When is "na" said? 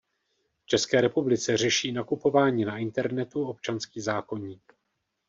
2.65-2.77